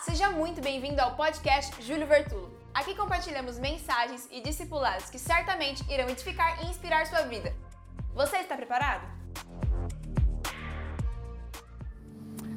[0.00, 2.50] seja muito bem-vindo ao podcast Júlio Vertulo.
[2.72, 7.52] Aqui compartilhamos mensagens e discipulados que certamente irão edificar e inspirar sua vida.
[8.14, 9.02] Você está preparado?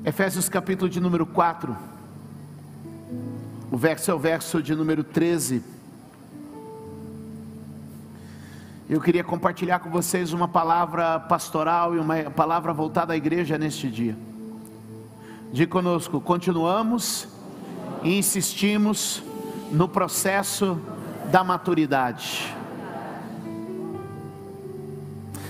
[0.05, 1.75] Efésios capítulo de número 4.
[3.71, 5.63] O verso é o verso de número 13.
[8.87, 13.89] Eu queria compartilhar com vocês uma palavra pastoral e uma palavra voltada à igreja neste
[13.89, 14.30] dia.
[15.53, 17.27] Diga conosco, continuamos
[18.03, 19.21] e insistimos
[19.69, 20.79] no processo
[21.29, 22.55] da maturidade.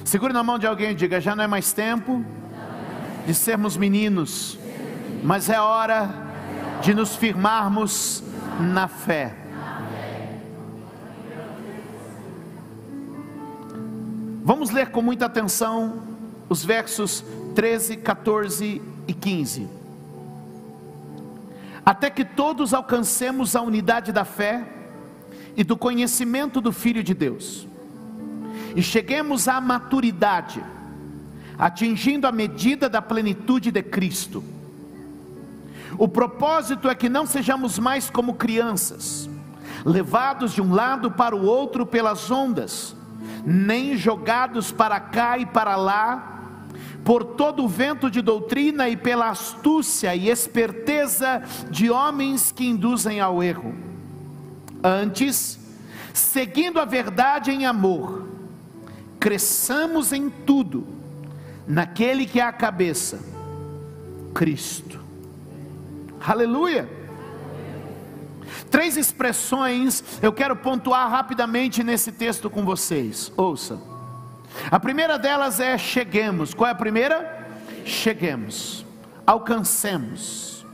[0.04, 2.26] Segure na mão de alguém e diga: já não é mais tempo
[3.28, 4.58] de sermos meninos,
[5.24, 6.10] mas é hora
[6.82, 8.24] de nos firmarmos
[8.60, 9.36] na fé.
[14.44, 16.02] Vamos ler com muita atenção
[16.50, 19.81] os versos 13, 14 e 15
[21.86, 24.64] até que todos alcancemos a unidade da fé
[25.56, 27.68] e do conhecimento do Filho de Deus,
[28.76, 30.64] e cheguemos à maturidade,
[31.58, 34.44] atingindo a medida da plenitude de Cristo.
[35.98, 39.30] O propósito é que não sejamos mais como crianças,
[39.84, 42.96] levados de um lado para o outro pelas ondas,
[43.46, 46.41] nem jogados para cá e para lá,
[47.04, 53.20] por todo o vento de doutrina e pela astúcia e esperteza de homens que induzem
[53.20, 53.74] ao erro.
[54.84, 55.60] Antes,
[56.14, 58.28] seguindo a verdade em amor,
[59.20, 60.88] cresçamos em tudo,
[61.68, 63.20] naquele que é a cabeça,
[64.34, 65.00] Cristo.
[66.20, 66.90] Aleluia!
[68.70, 73.32] Três expressões eu quero pontuar rapidamente nesse texto com vocês.
[73.36, 73.91] Ouça.
[74.70, 76.54] A primeira delas é cheguemos.
[76.54, 77.48] Qual é a primeira?
[77.86, 78.86] Cheguemos.
[79.26, 80.66] Alcancemos.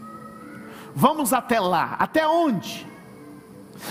[0.95, 1.95] Vamos até lá.
[1.99, 2.87] Até onde?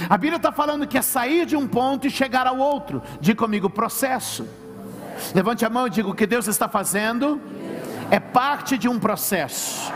[0.08, 3.02] A Bíblia está falando que é sair de um ponto e chegar ao outro.
[3.20, 4.46] Diga comigo, processo.
[5.34, 7.40] Levante a mão e diga o que Deus está fazendo.
[8.10, 9.92] É parte de um processo.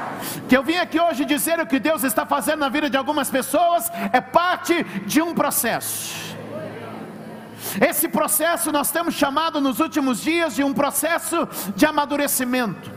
[0.48, 3.31] Que eu vim aqui hoje dizer o que Deus está fazendo na vida de algumas
[3.31, 6.29] pessoas é parte de um processo.
[7.81, 12.91] Esse processo nós temos chamado nos últimos dias de um processo de amadurecimento.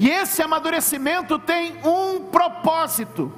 [0.00, 3.32] E esse amadurecimento tem um propósito.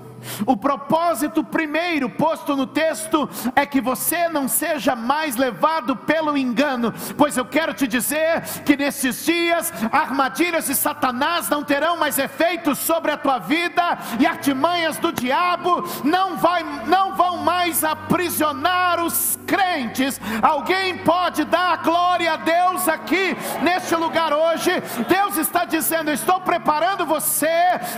[0.46, 6.92] O propósito primeiro posto no texto é que você não seja mais levado pelo engano,
[7.16, 12.74] pois eu quero te dizer que nesses dias armadilhas de Satanás não terão mais efeito
[12.74, 19.38] sobre a tua vida e artimanhas do diabo não, vai, não vão mais aprisionar os
[19.46, 20.20] crentes.
[20.42, 24.70] Alguém pode dar glória a Deus aqui neste lugar hoje?
[25.08, 27.48] Deus está dizendo: Estou preparando você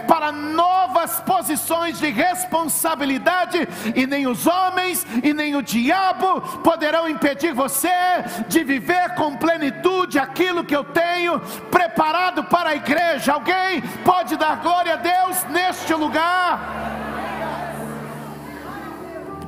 [0.07, 7.53] para novas posições de responsabilidade, e nem os homens e nem o diabo poderão impedir
[7.53, 7.89] você
[8.49, 11.41] de viver com plenitude aquilo que eu tenho
[11.71, 13.33] preparado para a igreja.
[13.33, 17.01] Alguém pode dar glória a Deus neste lugar?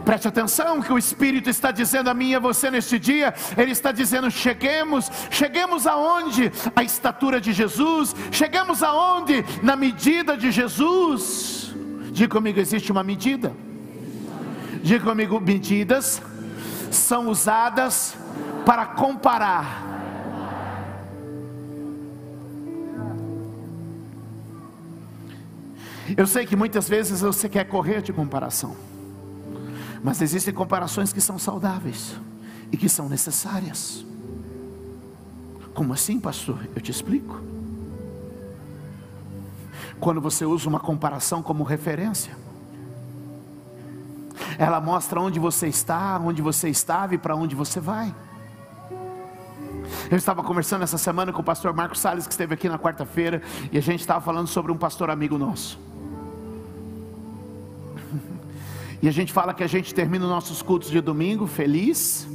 [0.05, 3.33] Preste atenção que o Espírito está dizendo a mim e a você neste dia.
[3.56, 6.50] Ele está dizendo: cheguemos, cheguemos aonde?
[6.75, 8.15] A estatura de Jesus.
[8.31, 9.44] Chegamos aonde?
[9.62, 11.72] Na medida de Jesus.
[12.12, 13.53] Diga comigo, existe uma medida.
[14.83, 16.21] Diga comigo, medidas
[16.91, 18.15] são usadas
[18.67, 19.91] para comparar.
[26.15, 28.77] Eu sei que muitas vezes você quer correr de comparação,
[30.05, 32.15] mas existem comparações que são saudáveis
[32.71, 34.05] e que são necessárias.
[35.73, 36.59] Como assim, pastor?
[36.77, 37.41] Eu te explico
[40.03, 42.37] quando você usa uma comparação como referência.
[44.59, 48.12] Ela mostra onde você está, onde você estava e para onde você vai.
[50.11, 53.41] Eu estava conversando essa semana com o pastor Marcos Salles, que esteve aqui na quarta-feira,
[53.71, 55.79] e a gente estava falando sobre um pastor amigo nosso.
[59.00, 62.29] E a gente fala que a gente termina os nossos cultos de domingo feliz,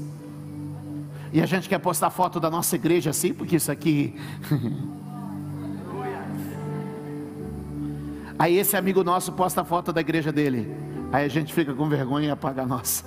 [1.31, 4.19] e a gente quer postar foto da nossa igreja assim, porque isso aqui
[8.39, 10.75] Aí esse amigo nosso posta a foto da igreja dele.
[11.11, 13.03] Aí a gente fica com vergonha e apaga a nossa.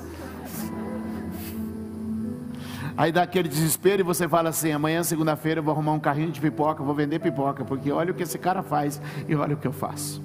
[2.97, 6.31] Aí dá aquele desespero e você fala assim: amanhã, segunda-feira, eu vou arrumar um carrinho
[6.31, 9.57] de pipoca, vou vender pipoca, porque olha o que esse cara faz e olha o
[9.57, 10.23] que eu faço.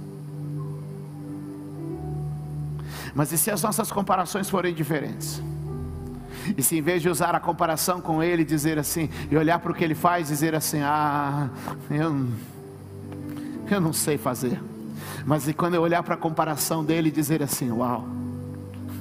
[3.13, 5.41] Mas e se as nossas comparações forem diferentes?
[6.57, 9.71] E se em vez de usar a comparação com ele, dizer assim, e olhar para
[9.71, 11.49] o que ele faz, dizer assim: ah,
[11.89, 12.27] eu,
[13.71, 14.59] eu não sei fazer.
[15.25, 18.07] Mas e quando eu olhar para a comparação dele e dizer assim: Uau!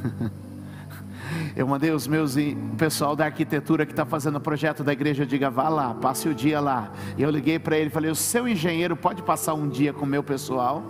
[1.57, 5.25] Eu mandei os meus, o pessoal da arquitetura que está fazendo o projeto da igreja,
[5.25, 6.93] diga, vá lá, passe o dia lá.
[7.17, 10.05] E eu liguei para ele e falei: o seu engenheiro pode passar um dia com
[10.05, 10.83] o meu pessoal?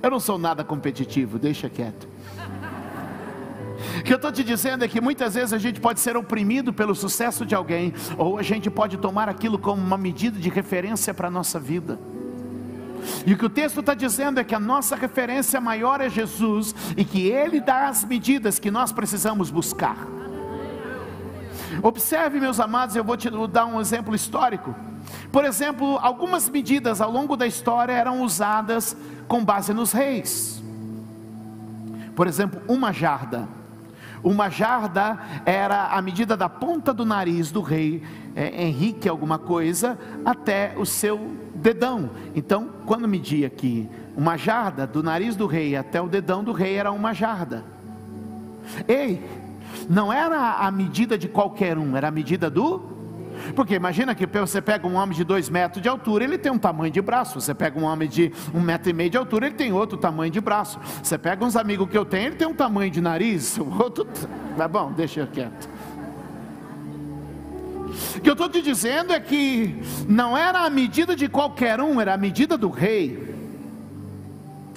[0.00, 2.08] Eu não sou nada competitivo, deixa quieto.
[3.98, 6.72] O que eu estou te dizendo é que muitas vezes a gente pode ser oprimido
[6.72, 11.12] pelo sucesso de alguém, ou a gente pode tomar aquilo como uma medida de referência
[11.12, 11.98] para a nossa vida.
[13.26, 16.74] E o que o texto está dizendo é que a nossa referência maior é Jesus
[16.96, 20.06] e que Ele dá as medidas que nós precisamos buscar.
[21.82, 24.74] Observe, meus amados, eu vou te dar um exemplo histórico.
[25.32, 28.96] Por exemplo, algumas medidas ao longo da história eram usadas
[29.28, 30.62] com base nos reis.
[32.14, 33.48] Por exemplo, uma jarda.
[34.22, 38.02] Uma jarda era a medida da ponta do nariz do rei
[38.36, 41.18] é, Henrique alguma coisa até o seu
[41.60, 42.10] dedão.
[42.34, 46.74] Então, quando media aqui uma jarda, do nariz do rei até o dedão do rei
[46.74, 47.64] era uma jarda.
[48.88, 49.22] Ei,
[49.88, 52.90] não era a medida de qualquer um, era a medida do.
[53.54, 56.58] Porque imagina que você pega um homem de dois metros de altura, ele tem um
[56.58, 57.40] tamanho de braço.
[57.40, 60.30] Você pega um homem de um metro e meio de altura, ele tem outro tamanho
[60.30, 60.78] de braço.
[61.02, 64.06] Você pega uns amigos que eu tenho, ele tem um tamanho de nariz, o outro.
[64.56, 65.68] Tá bom, deixa quieto.
[68.16, 72.00] O que eu estou te dizendo é que não era a medida de qualquer um,
[72.00, 73.30] era a medida do rei.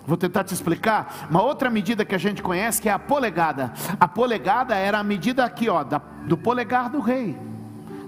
[0.05, 1.27] Vou tentar te explicar.
[1.29, 3.73] Uma outra medida que a gente conhece que é a polegada.
[3.99, 7.37] A polegada era a medida aqui, ó, da, do polegar do rei.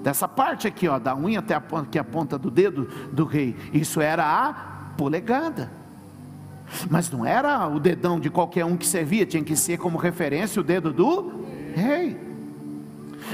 [0.03, 2.89] Dessa parte aqui, ó, da unha até a ponta, que é a ponta do dedo
[3.11, 3.55] do rei.
[3.73, 4.53] Isso era a
[4.97, 5.71] polegada.
[6.89, 10.59] Mas não era o dedão de qualquer um que servia, tinha que ser como referência
[10.59, 12.24] o dedo do rei.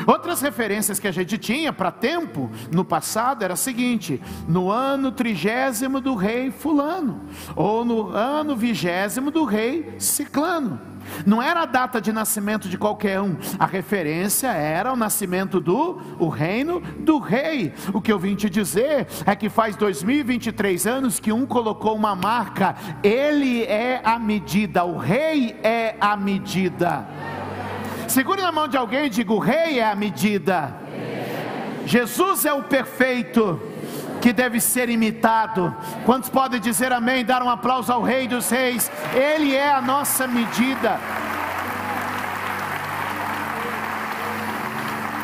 [0.07, 5.11] Outras referências que a gente tinha para tempo no passado era a seguinte: no ano
[5.11, 7.21] trigésimo do rei Fulano,
[7.55, 10.91] ou no ano vigésimo do rei Ciclano.
[11.25, 16.01] Não era a data de nascimento de qualquer um, a referência era o nascimento do
[16.19, 17.73] o reino do rei.
[17.93, 22.15] O que eu vim te dizer é que faz 2023 anos que um colocou uma
[22.15, 27.07] marca, ele é a medida, o rei é a medida.
[28.11, 30.75] Segure na mão de alguém e diga: o rei é a medida.
[31.85, 33.59] Jesus é o perfeito
[34.21, 35.73] que deve ser imitado.
[36.05, 37.23] Quantos podem dizer amém?
[37.23, 38.91] Dar um aplauso ao Rei dos Reis.
[39.15, 40.99] Ele é a nossa medida.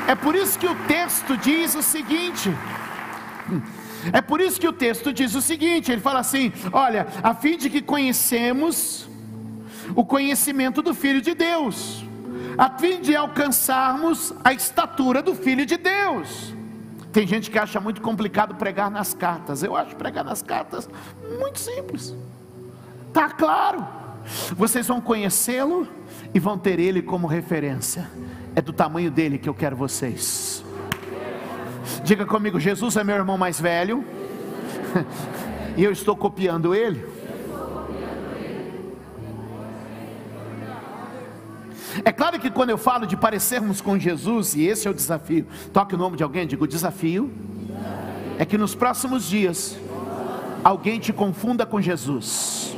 [0.07, 2.55] É por isso que o texto diz o seguinte.
[4.13, 7.57] É por isso que o texto diz o seguinte: ele fala assim: olha, a fim
[7.57, 9.09] de que conhecemos
[9.93, 12.06] o conhecimento do Filho de Deus
[12.57, 16.53] a fim de alcançarmos a estatura do Filho de Deus.
[17.11, 19.63] Tem gente que acha muito complicado pregar nas cartas.
[19.63, 20.89] Eu acho pregar nas cartas
[21.39, 22.15] muito simples.
[23.13, 23.85] Tá claro.
[24.55, 25.87] Vocês vão conhecê-lo
[26.33, 28.09] e vão ter ele como referência.
[28.55, 30.63] É do tamanho dele que eu quero vocês.
[32.03, 34.03] Diga comigo, Jesus é meu irmão mais velho.
[35.77, 37.16] e eu estou copiando ele.
[42.03, 45.45] É claro que quando eu falo de parecermos com Jesus, e esse é o desafio,
[45.73, 47.31] toque o nome de alguém, digo: desafio
[48.37, 49.77] é que nos próximos dias
[50.63, 52.75] alguém te confunda com Jesus.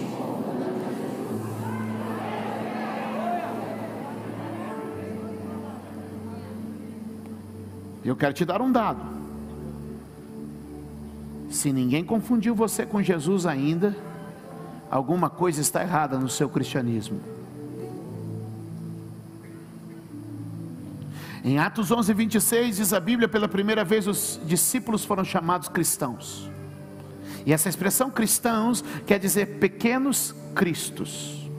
[8.03, 9.01] Eu quero te dar um dado.
[11.49, 13.95] Se ninguém confundiu você com Jesus ainda,
[14.89, 17.19] alguma coisa está errada no seu cristianismo.
[21.49, 26.47] Em Atos 11, 26 diz a Bíblia, pela primeira vez os discípulos foram chamados cristãos.
[27.43, 31.49] E essa expressão cristãos quer dizer pequenos cristos.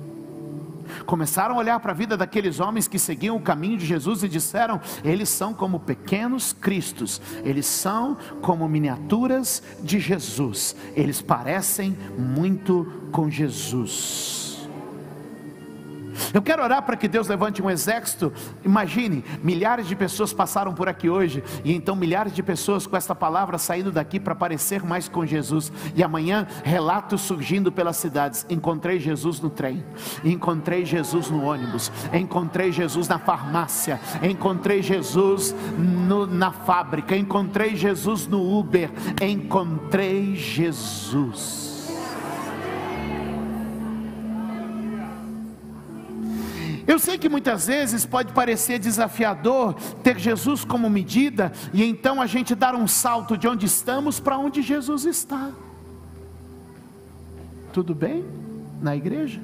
[1.05, 4.29] Começaram a olhar para a vida daqueles homens que seguiam o caminho de Jesus e
[4.29, 13.09] disseram: eles são como pequenos cristos, eles são como miniaturas de Jesus, eles parecem muito
[13.11, 14.40] com Jesus.
[16.33, 18.33] Eu quero orar para que Deus levante um exército.
[18.65, 23.15] Imagine, milhares de pessoas passaram por aqui hoje, e então milhares de pessoas com esta
[23.15, 25.73] palavra saindo daqui para parecer mais com Jesus.
[25.95, 29.85] E amanhã, relatos surgindo pelas cidades: encontrei Jesus no trem,
[30.25, 38.27] encontrei Jesus no ônibus, encontrei Jesus na farmácia, encontrei Jesus no, na fábrica, encontrei Jesus
[38.27, 41.70] no Uber, encontrei Jesus.
[46.91, 52.27] Eu sei que muitas vezes pode parecer desafiador ter Jesus como medida e então a
[52.27, 55.53] gente dar um salto de onde estamos para onde Jesus está.
[57.73, 58.25] tudo bem
[58.83, 59.41] na igreja?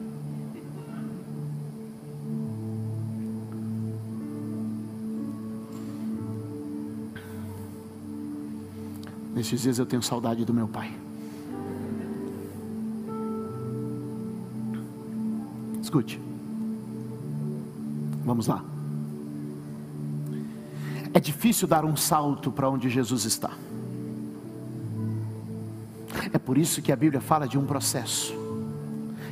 [9.33, 10.93] Nesses dias eu tenho saudade do meu pai.
[15.81, 16.26] Escute.
[18.27, 18.63] Vamos lá.
[21.15, 23.53] É difícil dar um salto para onde Jesus está.
[26.33, 28.35] É por isso que a Bíblia fala de um processo.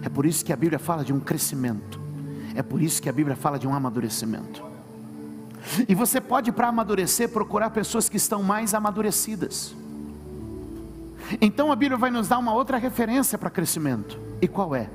[0.00, 2.00] É por isso que a Bíblia fala de um crescimento.
[2.54, 4.62] É por isso que a Bíblia fala de um amadurecimento.
[5.88, 9.74] E você pode, para amadurecer, procurar pessoas que estão mais amadurecidas.
[11.40, 14.20] Então a Bíblia vai nos dar uma outra referência para crescimento.
[14.40, 14.88] E qual é?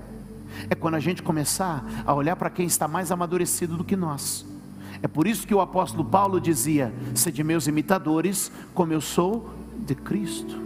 [0.69, 4.45] É quando a gente começar a olhar para quem está mais amadurecido do que nós.
[5.01, 9.53] É por isso que o apóstolo Paulo dizia: Sede meus imitadores, como eu sou
[9.85, 10.59] de Cristo.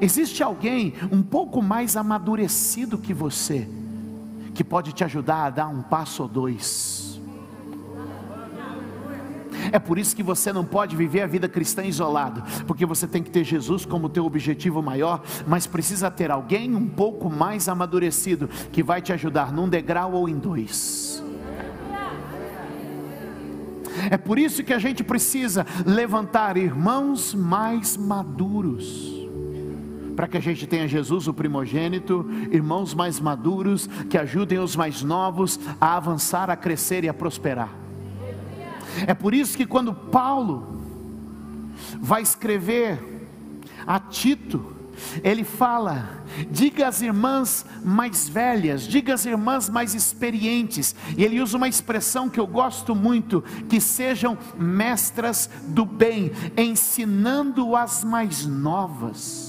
[0.00, 3.68] Existe alguém um pouco mais amadurecido que você,
[4.54, 7.07] que pode te ajudar a dar um passo ou dois
[9.72, 13.22] é por isso que você não pode viver a vida cristã isolado, porque você tem
[13.22, 18.48] que ter Jesus como teu objetivo maior, mas precisa ter alguém um pouco mais amadurecido
[18.72, 21.22] que vai te ajudar num degrau ou em dois.
[24.10, 29.18] É por isso que a gente precisa levantar irmãos mais maduros
[30.14, 35.00] para que a gente tenha Jesus, o primogênito, irmãos mais maduros que ajudem os mais
[35.00, 37.87] novos a avançar, a crescer e a prosperar.
[39.06, 40.82] É por isso que quando Paulo
[42.00, 42.98] vai escrever
[43.86, 44.76] a Tito,
[45.22, 51.56] ele fala: diga às irmãs mais velhas, diga às irmãs mais experientes, e ele usa
[51.56, 59.47] uma expressão que eu gosto muito: que sejam mestras do bem, ensinando as mais novas.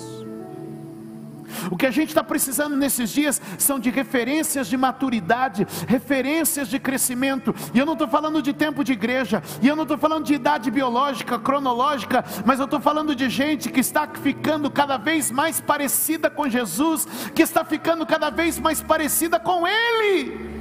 [1.72, 6.80] O que a gente está precisando nesses dias são de referências de maturidade, referências de
[6.80, 7.54] crescimento.
[7.74, 10.34] E eu não estou falando de tempo de igreja, e eu não estou falando de
[10.34, 15.60] idade biológica, cronológica, mas eu estou falando de gente que está ficando cada vez mais
[15.62, 20.59] parecida com Jesus, que está ficando cada vez mais parecida com Ele.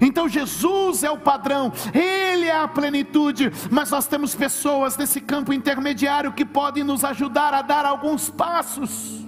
[0.00, 5.52] Então Jesus é o padrão, Ele é a plenitude, mas nós temos pessoas nesse campo
[5.52, 9.20] intermediário que podem nos ajudar a dar alguns passos.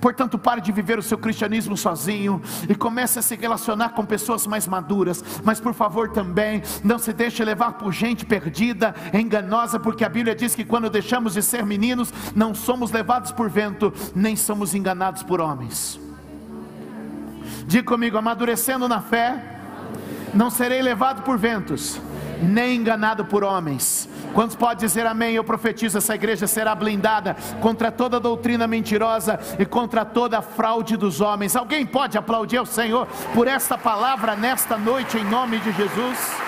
[0.00, 4.46] Portanto, pare de viver o seu cristianismo sozinho e comece a se relacionar com pessoas
[4.46, 5.24] mais maduras.
[5.44, 10.34] Mas, por favor, também não se deixe levar por gente perdida, enganosa, porque a Bíblia
[10.34, 15.22] diz que quando deixamos de ser meninos, não somos levados por vento, nem somos enganados
[15.22, 16.01] por homens.
[17.66, 19.52] Diga comigo, amadurecendo na fé,
[20.34, 22.00] não serei levado por ventos,
[22.42, 24.08] nem enganado por homens.
[24.34, 25.34] Quantos pode dizer amém?
[25.34, 31.20] Eu profetizo: essa igreja será blindada contra toda doutrina mentirosa e contra toda fraude dos
[31.20, 31.54] homens.
[31.54, 36.41] Alguém pode aplaudir ao Senhor por esta palavra nesta noite, em nome de Jesus?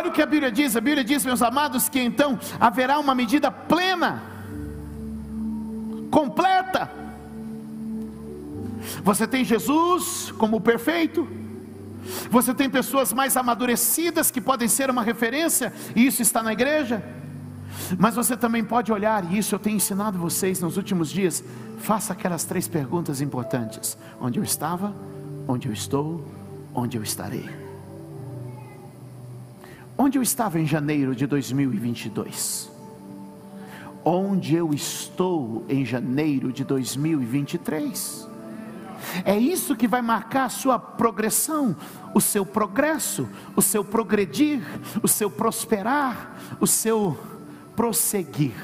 [0.00, 3.14] Olha o que a Bíblia diz: a Bíblia diz, meus amados, que então haverá uma
[3.14, 4.22] medida plena,
[6.10, 6.90] completa.
[9.04, 11.28] Você tem Jesus como perfeito,
[12.30, 17.04] você tem pessoas mais amadurecidas que podem ser uma referência, e isso está na igreja.
[17.98, 21.44] Mas você também pode olhar, e isso eu tenho ensinado vocês nos últimos dias.
[21.76, 24.94] Faça aquelas três perguntas importantes: onde eu estava,
[25.46, 26.26] onde eu estou,
[26.74, 27.69] onde eu estarei.
[30.02, 32.70] Onde eu estava em janeiro de 2022?
[34.02, 38.26] Onde eu estou em janeiro de 2023?
[39.26, 41.76] É isso que vai marcar a sua progressão,
[42.14, 44.62] o seu progresso, o seu progredir,
[45.02, 47.18] o seu prosperar, o seu
[47.76, 48.54] prosseguir.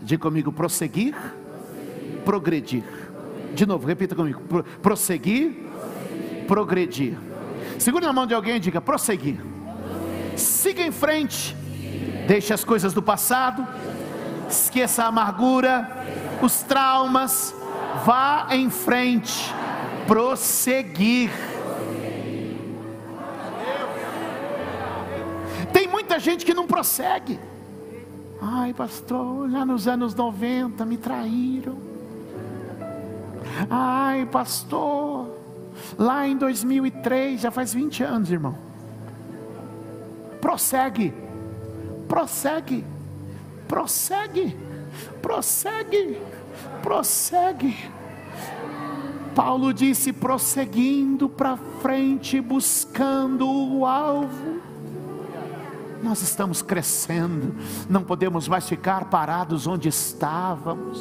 [0.00, 2.22] Diga comigo: prosseguir, prosseguir.
[2.24, 2.84] progredir.
[3.52, 4.40] De novo, repita comigo:
[4.80, 6.46] prosseguir, prosseguir.
[6.46, 7.18] progredir.
[7.80, 9.40] Segure na mão de alguém e diga: prosseguir
[10.36, 11.56] siga em frente,
[12.26, 13.66] deixe as coisas do passado,
[14.48, 15.88] esqueça a amargura,
[16.40, 17.54] os traumas,
[18.04, 19.52] vá em frente,
[20.06, 21.30] prosseguir.
[25.72, 27.38] Tem muita gente que não prossegue.
[28.40, 31.78] Ai, pastor, lá nos anos 90 me traíram.
[33.70, 35.28] Ai, pastor,
[35.96, 38.71] lá em 2003, já faz 20 anos, irmão
[40.42, 41.14] prossegue,
[42.08, 42.84] prossegue,
[43.68, 44.56] prossegue,
[45.22, 46.18] prossegue,
[46.82, 47.76] prossegue.
[49.36, 54.60] Paulo disse: prosseguindo para frente, buscando o alvo.
[56.02, 57.54] Nós estamos crescendo,
[57.88, 61.00] não podemos mais ficar parados onde estávamos.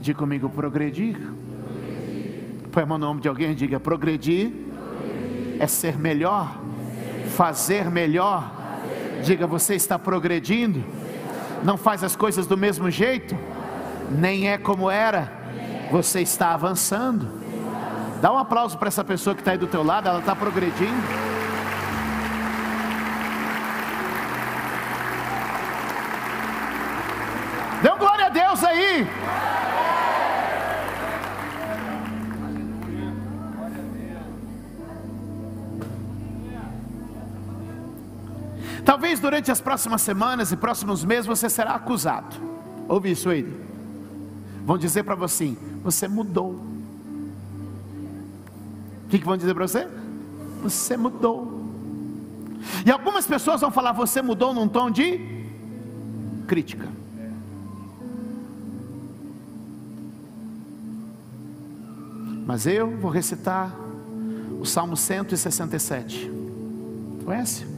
[0.00, 1.16] Diga comigo, progredir.
[2.72, 4.63] Põe a mão no nome de alguém diga: progredir.
[5.58, 6.56] É ser melhor,
[7.36, 8.50] fazer melhor.
[9.22, 10.84] Diga, você está progredindo,
[11.62, 13.36] não faz as coisas do mesmo jeito,
[14.10, 15.32] nem é como era,
[15.90, 17.28] você está avançando.
[18.20, 21.23] Dá um aplauso para essa pessoa que está aí do teu lado, ela está progredindo.
[39.24, 42.36] Durante as próximas semanas e próximos meses você será acusado.
[42.86, 43.42] Ouve isso aí.
[44.66, 46.60] Vão dizer para você: você mudou.
[49.06, 49.88] O que, que vão dizer para você?
[50.62, 51.64] Você mudou.
[52.84, 55.18] E algumas pessoas vão falar: você mudou num tom de
[56.46, 56.86] crítica.
[62.46, 63.74] Mas eu vou recitar
[64.60, 66.30] o Salmo 167.
[67.24, 67.73] Conhece?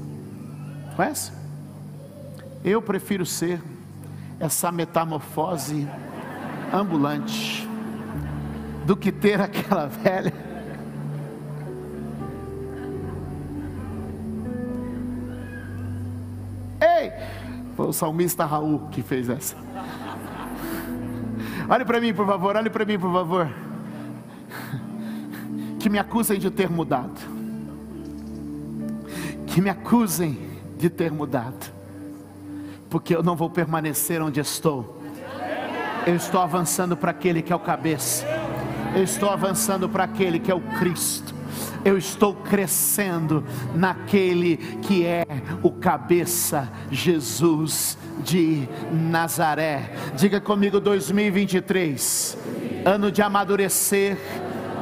[0.97, 1.31] Conhece?
[2.65, 3.62] Eu prefiro ser
[4.41, 5.87] essa metamorfose
[6.73, 7.69] ambulante
[8.85, 10.33] do que ter aquela velha.
[16.81, 17.12] Ei!
[17.76, 19.57] Foi o salmista Raul que fez essa.
[21.69, 23.67] Olhe para mim, por favor, olhe para mim, por favor
[25.87, 27.15] que me acusem de ter mudado,
[29.47, 31.73] que me acusem de ter mudado,
[32.90, 35.00] porque eu não vou permanecer onde estou,
[36.06, 38.26] eu estou avançando para aquele que é o cabeça,
[38.95, 41.35] eu estou avançando para aquele que é o Cristo,
[41.85, 45.25] eu estou crescendo naquele que é
[45.62, 49.93] o cabeça, Jesus de Nazaré.
[50.17, 52.36] Diga comigo 2023,
[52.84, 54.19] ano de amadurecer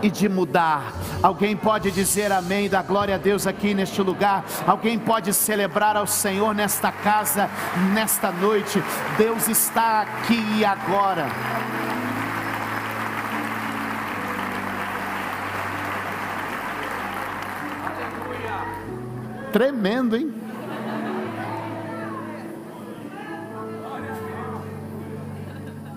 [0.05, 0.93] e de mudar.
[1.23, 4.45] Alguém pode dizer amém, da glória a Deus aqui neste lugar.
[4.67, 7.49] Alguém pode celebrar ao Senhor nesta casa,
[7.95, 8.83] nesta noite.
[9.17, 11.27] Deus está aqui e agora.
[19.51, 20.35] Tremendo, hein?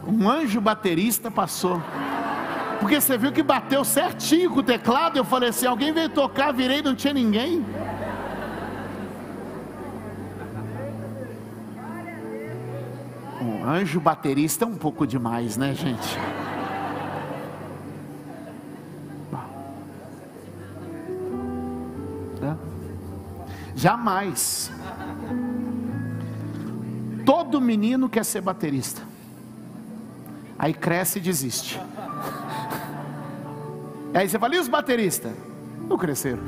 [0.07, 1.81] Um anjo baterista passou.
[2.79, 5.17] Porque você viu que bateu certinho com o teclado.
[5.17, 7.65] Eu falei assim: alguém veio tocar, virei, não tinha ninguém.
[13.41, 16.17] Um anjo baterista é um pouco demais, né, gente?
[23.77, 24.71] Jamais.
[27.23, 29.03] Todo menino quer ser baterista.
[30.57, 31.79] Aí cresce e desiste.
[34.17, 35.31] Aí você fala, e os bateristas?
[35.87, 36.41] Não cresceram.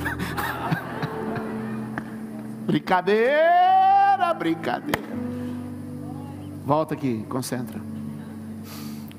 [2.66, 5.08] brincadeira, brincadeira.
[6.66, 7.80] Volta aqui, concentra.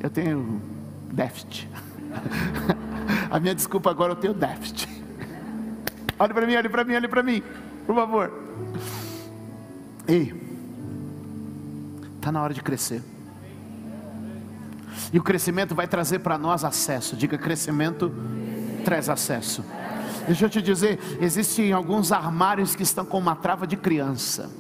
[0.00, 0.60] Eu tenho
[1.12, 1.68] déficit.
[3.30, 4.88] A minha desculpa agora, eu tenho déficit.
[6.18, 7.42] Olhe para mim, olhe para mim, olhe para mim,
[7.86, 8.32] por favor.
[10.08, 10.34] Ei,
[12.16, 13.00] está na hora de crescer.
[15.12, 17.16] E o crescimento vai trazer para nós acesso.
[17.16, 18.12] Diga crescimento
[18.84, 19.64] traz acesso.
[20.26, 24.50] Deixa eu te dizer, existem alguns armários que estão com uma trava de criança.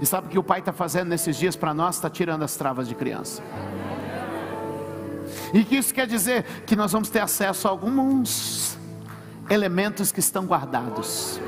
[0.00, 1.96] E sabe o que o pai está fazendo nesses dias para nós?
[1.96, 3.42] Está tirando as travas de criança.
[5.52, 8.76] E que isso quer dizer que nós vamos ter acesso a alguns
[9.48, 11.40] elementos que estão guardados.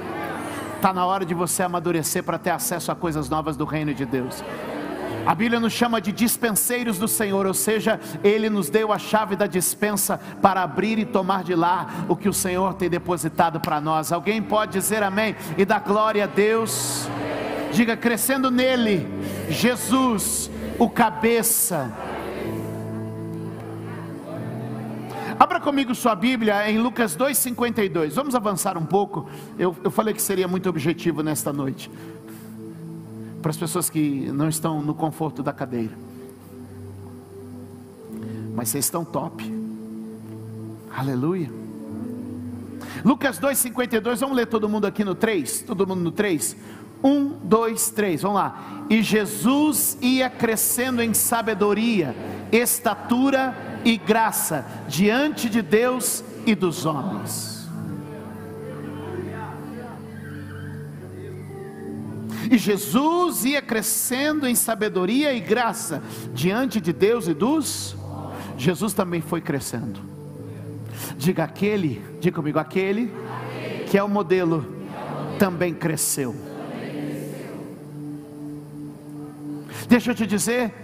[0.77, 4.07] Está na hora de você amadurecer para ter acesso a coisas novas do reino de
[4.07, 4.43] Deus.
[5.29, 9.37] A Bíblia nos chama de dispenseiros do Senhor, ou seja, Ele nos deu a chave
[9.37, 13.79] da dispensa para abrir e tomar de lá o que o Senhor tem depositado para
[13.79, 14.11] nós.
[14.11, 17.07] Alguém pode dizer amém e dar glória a Deus?
[17.75, 19.07] Diga, crescendo nele,
[19.51, 21.93] Jesus, o cabeça.
[25.39, 28.15] Abra comigo sua Bíblia em Lucas 2,52.
[28.15, 29.29] Vamos avançar um pouco.
[29.59, 31.91] Eu, eu falei que seria muito objetivo nesta noite
[33.41, 35.97] para as pessoas que não estão no conforto da cadeira.
[38.55, 39.45] Mas vocês estão top.
[40.95, 41.51] Aleluia.
[43.05, 45.63] Lucas 2,52, vamos ler todo mundo aqui no 3?
[45.63, 46.57] Todo mundo no 3?
[47.03, 48.85] 1, 2, 3, vamos lá.
[48.91, 52.17] E Jesus ia crescendo em sabedoria
[52.51, 57.58] estatura e graça diante de Deus e dos homens.
[62.51, 67.97] E Jesus ia crescendo em sabedoria e graça diante de Deus e dos.
[68.57, 70.01] Jesus também foi crescendo.
[71.17, 73.13] Diga aquele, diga comigo, aquele
[73.87, 74.77] que é o modelo,
[75.39, 76.35] também cresceu.
[79.89, 80.75] Deixa eu te dizer,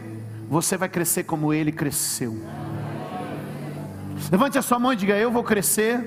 [0.49, 2.41] você vai crescer como ele cresceu.
[4.31, 6.01] Levante a sua mão e diga: Eu vou crescer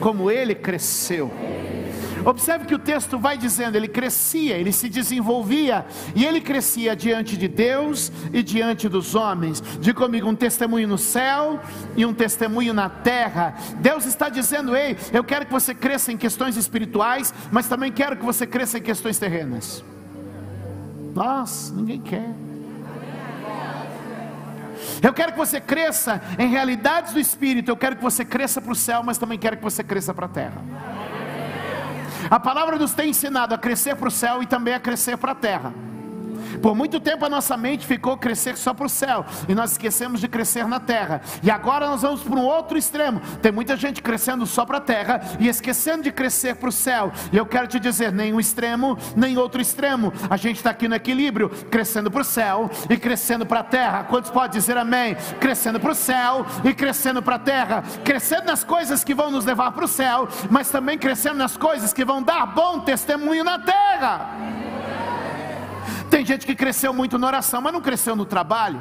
[0.00, 1.32] como ele cresceu.
[2.24, 5.84] Observe que o texto vai dizendo, ele crescia, ele se desenvolvia,
[6.14, 9.62] e ele crescia diante de Deus e diante dos homens.
[9.80, 11.60] Diga comigo, um testemunho no céu
[11.96, 13.54] e um testemunho na terra.
[13.76, 18.16] Deus está dizendo: Ei, eu quero que você cresça em questões espirituais, mas também quero
[18.16, 19.84] que você cresça em questões terrenas.
[21.14, 22.28] Nossa, ninguém quer.
[25.02, 27.70] Eu quero que você cresça em realidades do Espírito.
[27.70, 30.26] Eu quero que você cresça para o céu, mas também quero que você cresça para
[30.26, 30.62] a terra.
[32.30, 35.32] A palavra nos tem ensinado a crescer para o céu e também a crescer para
[35.32, 35.72] a terra.
[36.60, 40.20] Por muito tempo a nossa mente ficou crescer só para o céu e nós esquecemos
[40.20, 41.20] de crescer na terra.
[41.42, 43.20] E agora nós vamos para um outro extremo.
[43.42, 47.12] Tem muita gente crescendo só para a terra e esquecendo de crescer para o céu.
[47.32, 50.12] E eu quero te dizer, nem um extremo, nem outro extremo.
[50.28, 54.04] A gente está aqui no equilíbrio, crescendo para o céu e crescendo para a terra.
[54.04, 55.16] Quantos podem dizer amém?
[55.40, 57.84] Crescendo para o céu e crescendo para a terra.
[58.04, 61.92] Crescendo nas coisas que vão nos levar para o céu, mas também crescendo nas coisas
[61.92, 64.73] que vão dar bom testemunho na terra.
[66.10, 68.80] Tem gente que cresceu muito na oração, mas não cresceu no trabalho.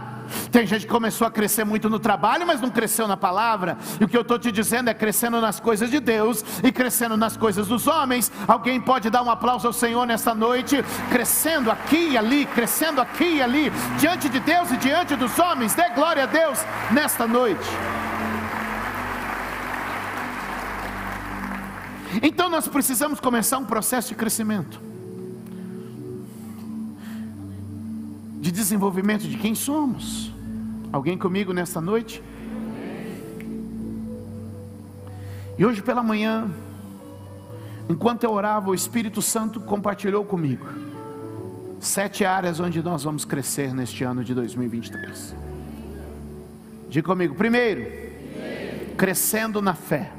[0.52, 3.78] Tem gente que começou a crescer muito no trabalho, mas não cresceu na palavra.
[4.00, 7.18] E o que eu estou te dizendo é crescendo nas coisas de Deus e crescendo
[7.18, 8.32] nas coisas dos homens.
[8.48, 13.36] Alguém pode dar um aplauso ao Senhor nesta noite, crescendo aqui e ali, crescendo aqui
[13.36, 15.74] e ali, diante de Deus e diante dos homens.
[15.74, 16.60] Dê glória a Deus
[16.92, 17.68] nesta noite.
[22.22, 24.93] Então nós precisamos começar um processo de crescimento.
[28.64, 30.32] Desenvolvimento de quem somos.
[30.92, 32.24] Alguém comigo nesta noite?
[35.58, 36.50] E hoje pela manhã,
[37.90, 40.66] enquanto eu orava, o Espírito Santo compartilhou comigo
[41.80, 45.36] sete áreas onde nós vamos crescer neste ano de 2023.
[46.90, 47.86] Diga comigo, primeiro,
[48.96, 50.10] crescendo na fé.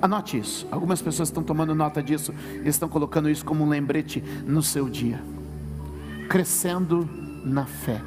[0.00, 0.66] Anote isso.
[0.70, 5.20] Algumas pessoas estão tomando nota disso estão colocando isso como um lembrete no seu dia
[6.28, 7.08] crescendo
[7.44, 8.00] na fé.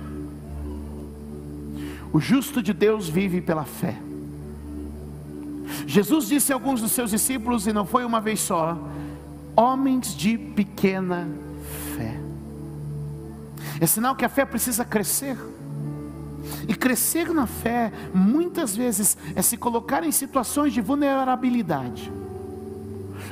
[2.11, 3.97] O justo de Deus vive pela fé.
[5.85, 8.77] Jesus disse a alguns dos seus discípulos, e não foi uma vez só:
[9.55, 11.27] homens de pequena
[11.95, 12.19] fé.
[13.79, 15.37] É sinal que a fé precisa crescer.
[16.67, 22.11] E crescer na fé, muitas vezes, é se colocar em situações de vulnerabilidade,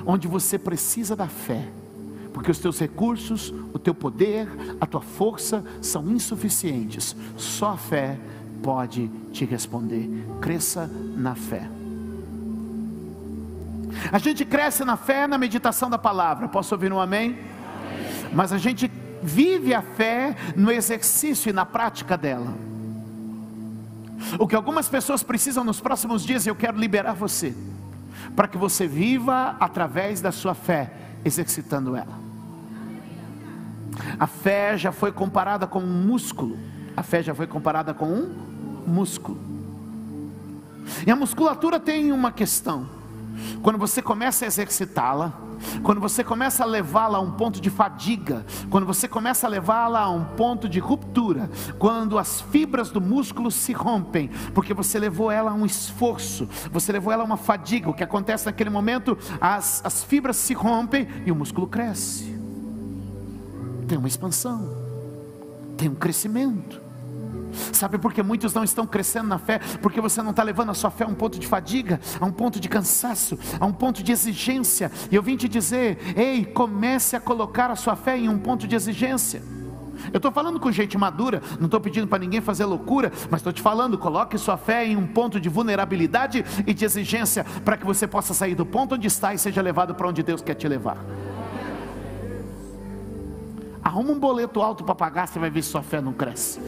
[0.06, 1.70] onde você precisa da fé
[2.34, 4.48] porque os teus recursos, o teu poder,
[4.82, 7.16] a tua força são insuficientes.
[7.38, 8.18] Só a fé
[8.62, 10.10] pode te responder.
[10.42, 11.70] Cresça na fé.
[14.12, 16.48] A gente cresce na fé na meditação da palavra.
[16.48, 17.38] Posso ouvir um amém?
[17.38, 18.34] amém?
[18.34, 18.92] Mas a gente
[19.22, 22.54] vive a fé no exercício e na prática dela.
[24.40, 27.56] O que algumas pessoas precisam nos próximos dias, eu quero liberar você,
[28.36, 30.92] para que você viva através da sua fé,
[31.26, 32.20] exercitando ela.
[34.20, 36.58] A fé já foi comparada com um músculo.
[36.96, 38.36] A fé já foi comparada com um
[38.86, 39.40] músculo.
[41.06, 42.88] E a musculatura tem uma questão.
[43.62, 45.34] Quando você começa a exercitá-la,
[45.82, 50.02] quando você começa a levá-la a um ponto de fadiga, quando você começa a levá-la
[50.02, 51.50] a um ponto de ruptura,
[51.80, 56.92] quando as fibras do músculo se rompem, porque você levou ela a um esforço, você
[56.92, 61.08] levou ela a uma fadiga, o que acontece naquele momento, as, as fibras se rompem
[61.26, 62.34] e o músculo cresce
[63.94, 64.76] tem uma expansão,
[65.78, 66.82] tem um crescimento.
[67.72, 69.60] Sabe por que muitos não estão crescendo na fé?
[69.82, 72.32] Porque você não está levando a sua fé a um ponto de fadiga, a um
[72.32, 74.92] ponto de cansaço, a um ponto de exigência.
[75.12, 78.68] E eu vim te dizer: ei, comece a colocar a sua fé em um ponto
[78.68, 79.42] de exigência.
[80.12, 83.54] Eu estou falando com gente madura, não estou pedindo para ninguém fazer loucura, mas estou
[83.54, 87.86] te falando, coloque sua fé em um ponto de vulnerabilidade e de exigência, para que
[87.86, 90.68] você possa sair do ponto onde está e seja levado para onde Deus quer te
[90.68, 90.98] levar.
[93.84, 96.60] Arruma um boleto alto para pagar, você vai ver se sua fé não cresce.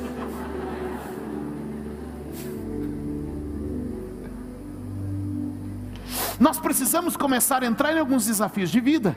[6.39, 9.15] Nós precisamos começar a entrar em alguns desafios de vida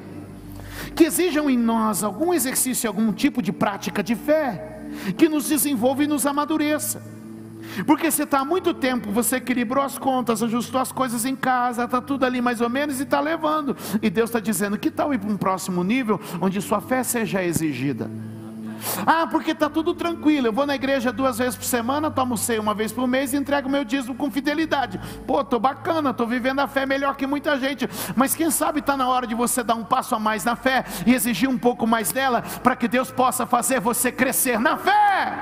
[0.94, 4.76] que exijam em nós algum exercício, algum tipo de prática de fé.
[5.16, 7.02] que nos desenvolva e nos amadureça.
[7.86, 11.84] Porque você está há muito tempo, você equilibrou as contas, ajustou as coisas em casa,
[11.84, 13.76] está tudo ali mais ou menos e está levando.
[14.02, 17.44] E Deus está dizendo: que tal ir para um próximo nível onde sua fé seja
[17.44, 18.10] exigida?
[19.06, 20.48] Ah, porque está tudo tranquilo.
[20.48, 23.36] Eu vou na igreja duas vezes por semana, tomo ceia uma vez por mês e
[23.36, 25.00] entrego meu dízimo com fidelidade.
[25.26, 27.88] Pô, tô bacana, tô vivendo a fé melhor que muita gente.
[28.16, 30.84] Mas quem sabe está na hora de você dar um passo a mais na fé
[31.06, 35.32] e exigir um pouco mais dela para que Deus possa fazer você crescer na fé.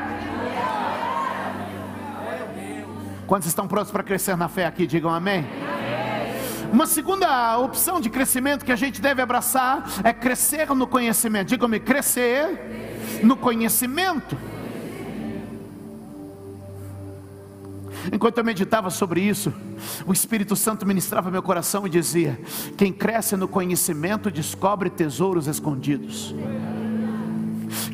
[3.26, 4.86] Quantos estão prontos para crescer na fé aqui?
[4.86, 5.44] Digam amém.
[6.72, 11.48] Uma segunda opção de crescimento que a gente deve abraçar é crescer no conhecimento.
[11.48, 12.75] Diga-me, crescer
[13.22, 14.36] no conhecimento.
[18.12, 19.52] Enquanto eu meditava sobre isso,
[20.06, 22.38] o Espírito Santo ministrava meu coração e dizia:
[22.76, 26.34] Quem cresce no conhecimento descobre tesouros escondidos.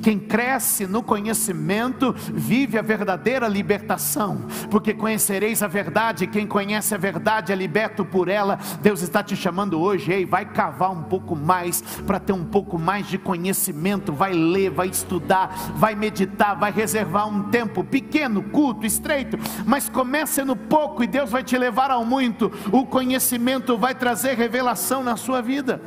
[0.03, 6.99] Quem cresce no conhecimento vive a verdadeira libertação, porque conhecereis a verdade, quem conhece a
[6.99, 8.59] verdade é liberto por ela.
[8.81, 12.79] Deus está te chamando hoje, ei, vai cavar um pouco mais para ter um pouco
[12.79, 18.87] mais de conhecimento, vai ler, vai estudar, vai meditar, vai reservar um tempo pequeno, culto,
[18.87, 22.51] estreito, mas comece no pouco e Deus vai te levar ao muito.
[22.71, 25.81] O conhecimento vai trazer revelação na sua vida.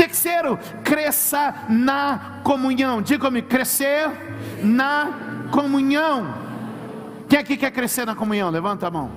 [0.00, 3.02] Terceiro, cresça na comunhão.
[3.02, 4.10] Diga-me, crescer
[4.62, 5.10] na
[5.52, 6.34] comunhão.
[7.28, 8.48] Quem aqui quer crescer na comunhão?
[8.48, 9.10] Levanta a mão.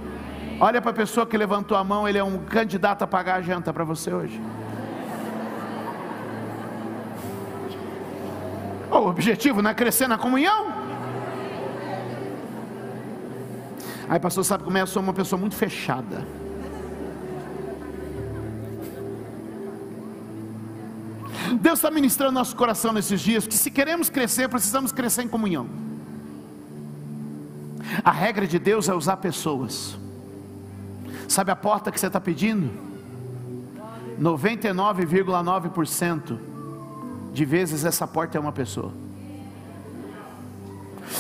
[0.60, 3.42] Olha para a pessoa que levantou a mão, ele é um candidato a pagar a
[3.42, 4.42] janta para você hoje.
[8.92, 10.68] O objetivo não é crescer na comunhão?
[14.10, 14.82] Aí, pastor, sabe como é?
[14.82, 16.43] Eu sou uma pessoa muito fechada.
[21.64, 25.70] Deus está ministrando nosso coração nesses dias que se queremos crescer, precisamos crescer em comunhão.
[28.04, 29.98] A regra de Deus é usar pessoas.
[31.26, 32.70] Sabe a porta que você está pedindo?
[34.20, 36.38] 99,9%
[37.32, 38.92] de vezes essa porta é uma pessoa.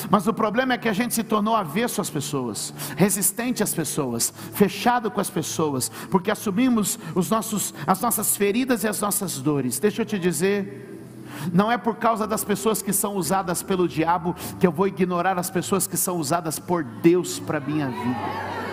[0.09, 4.33] Mas o problema é que a gente se tornou avesso às pessoas, resistente às pessoas,
[4.53, 9.79] fechado com as pessoas, porque assumimos os nossos, as nossas feridas e as nossas dores.
[9.79, 10.93] Deixa eu te dizer,
[11.51, 15.37] não é por causa das pessoas que são usadas pelo diabo que eu vou ignorar
[15.37, 18.63] as pessoas que são usadas por Deus para minha vida.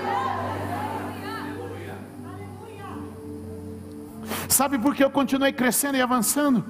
[4.48, 6.64] Sabe por que eu continuei crescendo e avançando?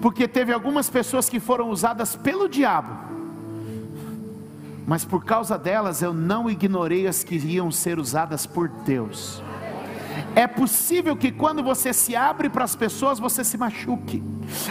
[0.00, 3.05] Porque teve algumas pessoas que foram usadas pelo diabo
[4.86, 9.42] mas por causa delas eu não ignorei as que iriam ser usadas por Deus.
[10.34, 14.22] É possível que quando você se abre para as pessoas, você se machuque.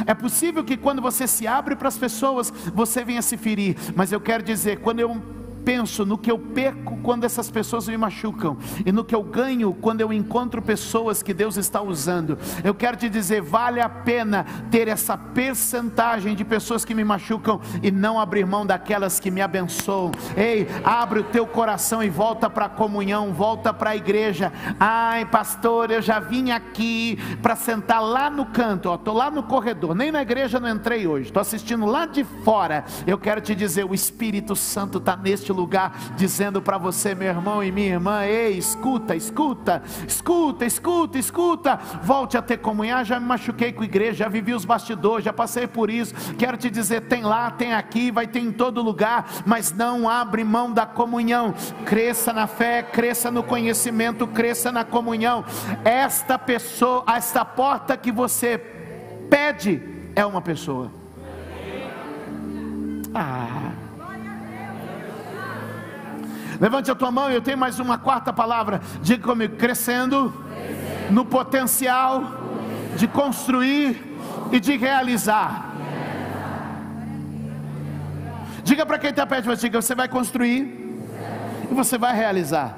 [0.06, 3.76] É possível que quando você se abre para as pessoas, você venha se ferir.
[3.96, 5.22] Mas eu quero dizer, quando eu
[5.66, 9.74] penso no que eu perco quando essas pessoas me machucam e no que eu ganho
[9.74, 12.38] quando eu encontro pessoas que Deus está usando.
[12.64, 17.60] Eu quero te dizer, vale a pena ter essa percentagem de pessoas que me machucam
[17.82, 20.12] e não abrir mão daquelas que me abençoam.
[20.38, 24.54] Ei, abre o teu coração e volta para a comunhão, volta para a igreja.
[24.80, 29.44] Ai, pastor, eu já vim aqui para sentar lá no canto, ó, tô lá no
[29.44, 31.28] corredor, nem na igreja não entrei hoje.
[31.28, 32.86] Estou assistindo lá de fora.
[33.08, 37.64] Eu quero te dizer, o Espírito Santo está neste lugar, dizendo para você, meu irmão
[37.64, 43.04] e minha irmã: ei, escuta, escuta, escuta, escuta, escuta, volte a ter comunhão.
[43.04, 46.14] Já me machuquei com a igreja, já vivi os bastidores, já passei por isso.
[46.38, 50.44] Quero te dizer: tem lá, tem aqui, vai ter em todo lugar, mas não abre
[50.44, 51.54] mão da comunhão.
[51.86, 55.44] Cresça na fé, cresça no conhecimento, cresça na comunhão.
[55.84, 58.58] Esta pessoa, esta porta que você
[59.30, 59.82] pede
[60.16, 60.92] é uma pessoa.
[63.14, 63.65] Ah.
[66.60, 68.82] Levante a tua mão, eu tenho mais uma quarta palavra.
[69.02, 70.34] Diga comigo: crescendo,
[71.10, 72.24] no potencial
[72.96, 74.18] de construir
[74.52, 75.74] e de realizar.
[78.64, 80.96] Diga para quem está perto de você: você vai construir
[81.70, 82.78] e você vai realizar.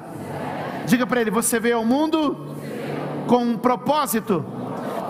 [0.86, 2.54] Diga para ele: você veio ao mundo
[3.26, 4.44] com um propósito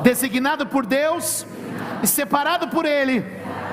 [0.02, 1.46] designado por Deus
[2.02, 3.24] e separado por Ele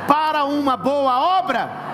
[0.08, 1.86] para uma boa obra.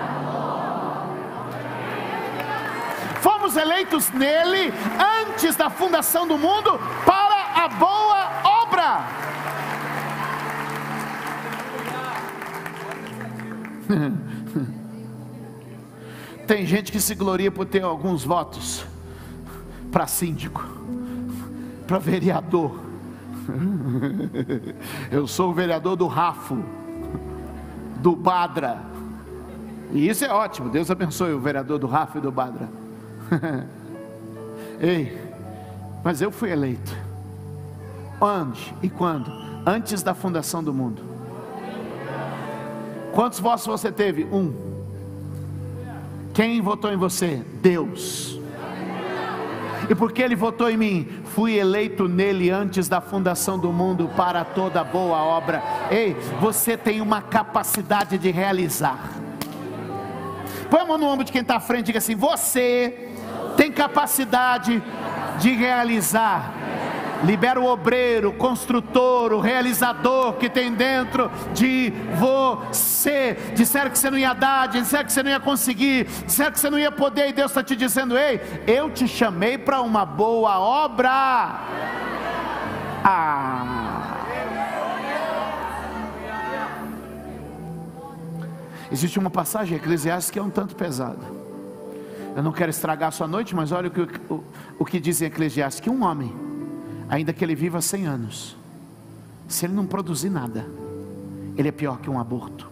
[3.42, 4.72] Fomos eleitos nele
[5.26, 8.30] antes da fundação do mundo para a boa
[8.62, 9.04] obra.
[16.46, 18.86] Tem gente que se gloria por ter alguns votos
[19.90, 20.64] para síndico,
[21.86, 22.78] para vereador.
[25.10, 26.62] Eu sou o vereador do Rafo,
[27.96, 28.80] do Badra
[29.92, 30.70] E isso é ótimo.
[30.70, 32.81] Deus abençoe o vereador do Rafa e do Badra.
[34.80, 35.18] Ei,
[36.02, 36.94] mas eu fui eleito.
[38.20, 39.30] Onde e quando?
[39.66, 41.02] Antes da fundação do mundo.
[43.12, 44.24] Quantos votos você teve?
[44.24, 44.52] Um.
[46.32, 47.42] Quem votou em você?
[47.60, 48.40] Deus.
[49.88, 54.44] E porque ele votou em mim, fui eleito nele antes da fundação do mundo para
[54.44, 55.62] toda boa obra.
[55.90, 59.12] Ei, você tem uma capacidade de realizar.
[60.70, 63.11] Põe a mão no ombro de quem está à frente e diga assim: Você
[63.56, 64.82] tem capacidade
[65.38, 66.54] de realizar.
[67.24, 73.36] Libera o obreiro, o construtor, o realizador que tem dentro de você.
[73.54, 76.68] Disseram que você não ia dar, disseram que você não ia conseguir, disseram que você
[76.68, 80.58] não ia poder, e Deus está te dizendo: Ei, eu te chamei para uma boa
[80.58, 81.60] obra.
[83.04, 83.82] Ah.
[88.90, 91.41] Existe uma passagem Eclesiastes que é um tanto pesada.
[92.34, 94.00] Eu não quero estragar a sua noite, mas olha o que,
[94.32, 94.44] o,
[94.78, 96.32] o que diz em Eclesiastes: que um homem
[97.12, 98.56] ainda que ele viva 100 anos,
[99.46, 100.66] se ele não produzir nada,
[101.58, 102.70] ele é pior que um aborto.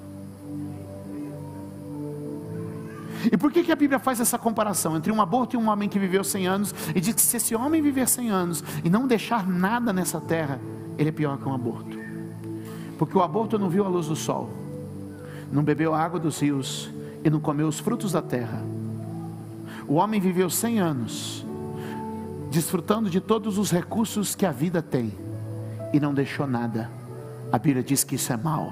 [3.30, 5.90] E por que, que a Bíblia faz essa comparação entre um aborto e um homem
[5.90, 6.74] que viveu 100 anos?
[6.94, 10.58] E diz que se esse homem viver 100 anos e não deixar nada nessa terra,
[10.96, 11.98] ele é pior que um aborto.
[12.98, 14.48] Porque o aborto não viu a luz do sol,
[15.52, 16.90] não bebeu a água dos rios
[17.22, 18.62] e não comeu os frutos da terra.
[19.90, 21.44] O homem viveu 100 anos
[22.48, 25.12] desfrutando de todos os recursos que a vida tem
[25.92, 26.88] e não deixou nada.
[27.50, 28.70] A Bíblia diz que isso é mal.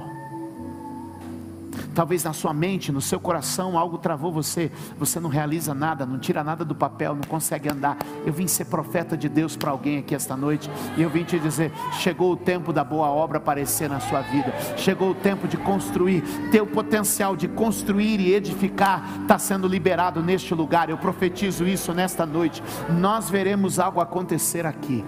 [1.94, 4.70] Talvez na sua mente, no seu coração, algo travou você.
[4.98, 7.96] Você não realiza nada, não tira nada do papel, não consegue andar.
[8.24, 10.70] Eu vim ser profeta de Deus para alguém aqui esta noite.
[10.96, 14.52] E eu vim te dizer: chegou o tempo da boa obra aparecer na sua vida.
[14.76, 16.22] Chegou o tempo de construir.
[16.50, 20.90] Teu potencial de construir e edificar está sendo liberado neste lugar.
[20.90, 22.62] Eu profetizo isso nesta noite.
[22.88, 25.04] Nós veremos algo acontecer aqui.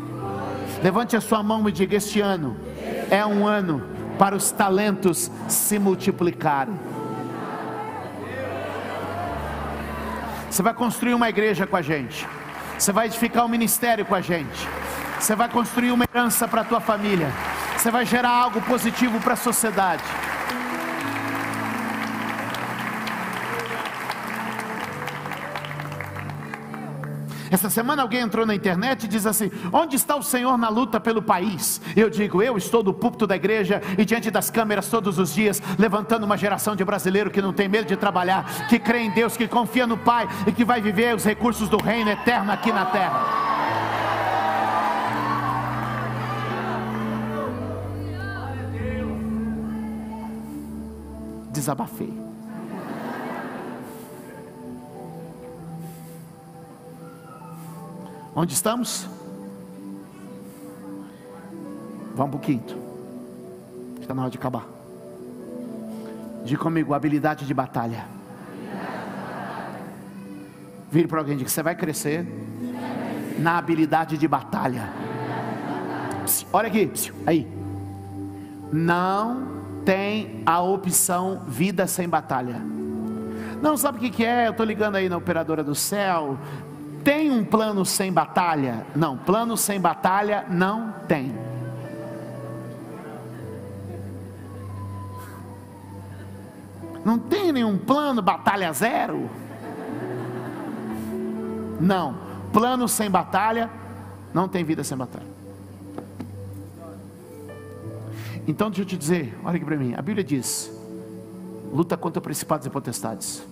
[0.82, 2.56] Levante a sua mão e diga: Este ano
[3.10, 3.82] é um ano
[4.20, 6.78] para os talentos se multiplicarem.
[10.50, 12.28] Você vai construir uma igreja com a gente.
[12.78, 14.68] Você vai edificar um ministério com a gente.
[15.18, 17.32] Você vai construir uma herança para a tua família.
[17.78, 20.04] Você vai gerar algo positivo para a sociedade.
[27.50, 31.00] Essa semana alguém entrou na internet e diz assim: Onde está o Senhor na luta
[31.00, 31.80] pelo país?
[31.96, 35.60] Eu digo: Eu estou do púlpito da igreja e diante das câmeras todos os dias,
[35.78, 39.36] levantando uma geração de brasileiro que não tem medo de trabalhar, que crê em Deus,
[39.36, 42.86] que confia no Pai e que vai viver os recursos do reino eterno aqui na
[42.86, 43.50] terra.
[51.50, 52.29] Desabafei.
[58.40, 59.06] Onde estamos?
[62.14, 62.74] Vamos para o quinto.
[64.00, 64.66] Está na hora de acabar.
[66.42, 68.06] Diga comigo, habilidade de batalha.
[70.90, 72.26] Vire para alguém e diga: você vai crescer
[73.38, 74.88] na habilidade de batalha.
[76.50, 76.90] Olha aqui,
[77.26, 77.46] aí.
[78.72, 79.48] Não
[79.84, 82.56] tem a opção vida sem batalha.
[83.60, 84.46] Não sabe o que é?
[84.46, 86.38] Eu estou ligando aí na operadora do céu.
[87.04, 88.86] Tem um plano sem batalha?
[88.94, 91.34] Não, plano sem batalha não tem.
[97.04, 99.30] Não tem nenhum plano batalha zero?
[101.80, 102.14] Não,
[102.52, 103.70] plano sem batalha
[104.34, 105.30] não tem vida sem batalha.
[108.46, 110.70] Então deixa eu te dizer, olha aqui para mim, a Bíblia diz:
[111.72, 113.42] luta contra principados e potestades.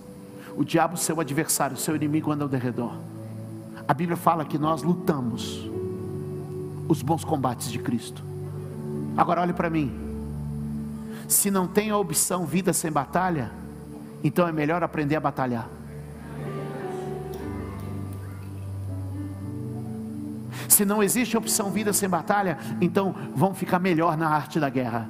[0.55, 2.93] O diabo, seu adversário, seu inimigo anda ao derredor.
[3.89, 5.67] A Bíblia fala que nós lutamos
[6.87, 8.23] os bons combates de Cristo.
[9.17, 9.91] Agora olhe para mim.
[11.27, 13.51] Se não tem a opção vida sem batalha,
[14.23, 15.67] então é melhor aprender a batalhar.
[20.67, 25.09] Se não existe opção vida sem batalha, então vão ficar melhor na arte da guerra.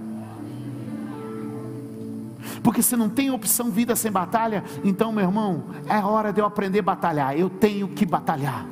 [2.64, 6.46] Porque se não tem opção vida sem batalha, então, meu irmão, é hora de eu
[6.46, 7.38] aprender a batalhar.
[7.38, 8.66] Eu tenho que batalhar.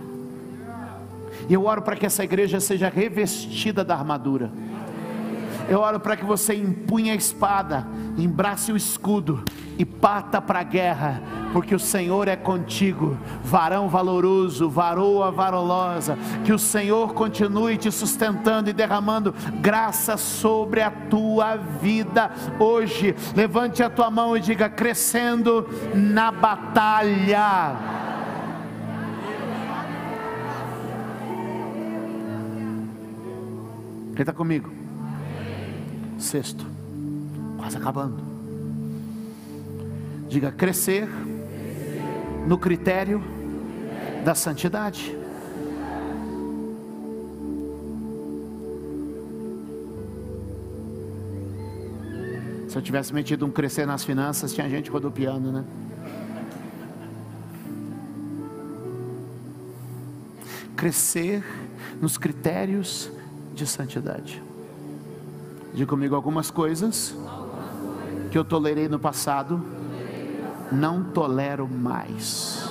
[1.49, 4.51] E eu oro para que essa igreja seja revestida da armadura.
[5.69, 7.85] Eu oro para que você empunhe a espada,
[8.17, 9.43] embrace o escudo
[9.77, 11.21] e pata para a guerra,
[11.51, 16.17] porque o Senhor é contigo, varão valoroso, varoa valorosa.
[16.45, 23.13] Que o Senhor continue te sustentando e derramando graça sobre a tua vida hoje.
[23.35, 27.96] Levante a tua mão e diga: crescendo na batalha.
[34.17, 34.71] Quem está comigo?
[36.17, 36.65] Sexto,
[37.55, 38.17] quase acabando.
[40.27, 41.07] Diga crescer
[42.47, 43.21] no critério
[44.25, 45.15] da santidade.
[52.67, 55.63] Se eu tivesse metido um crescer nas finanças, tinha gente rodopiando, né?
[60.75, 61.43] Crescer
[62.01, 63.11] nos critérios
[63.57, 64.41] de santidade.
[65.73, 67.15] Diga comigo algumas coisas
[68.31, 69.61] que eu tolerei no passado,
[70.71, 72.69] não tolero mais.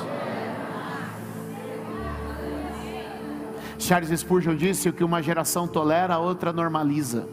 [3.78, 7.28] Charles Spurgeon disse: o que uma geração tolera, a outra normaliza.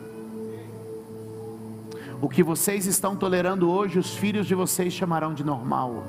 [2.21, 6.05] O que vocês estão tolerando hoje, os filhos de vocês chamarão de normal.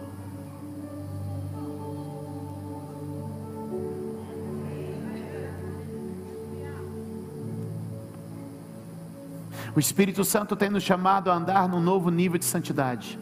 [9.76, 13.18] O Espírito Santo tem nos chamado a andar num novo nível de santidade.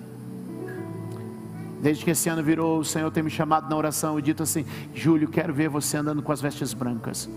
[1.80, 4.64] Desde que esse ano virou, o Senhor tem me chamado na oração e dito assim:
[4.94, 7.28] Júlio, quero ver você andando com as vestes brancas.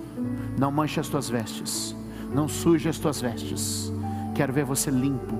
[0.57, 1.95] Não manche as tuas vestes,
[2.33, 3.91] não suje as tuas vestes.
[4.35, 5.39] Quero ver você limpo,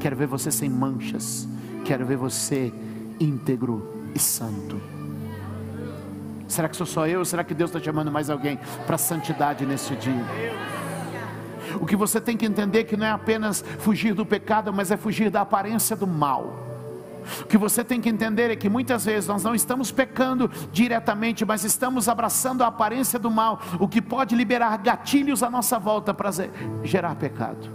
[0.00, 1.46] quero ver você sem manchas,
[1.84, 2.72] quero ver você
[3.20, 4.80] íntegro e santo.
[6.48, 7.24] Será que sou só eu?
[7.24, 10.81] Será que Deus está chamando mais alguém para santidade nesse dia?
[11.80, 14.90] O que você tem que entender é que não é apenas fugir do pecado, mas
[14.90, 16.72] é fugir da aparência do mal.
[17.42, 21.44] O que você tem que entender é que muitas vezes nós não estamos pecando diretamente,
[21.44, 26.12] mas estamos abraçando a aparência do mal, o que pode liberar gatilhos à nossa volta
[26.12, 26.30] para
[26.82, 27.70] gerar pecado.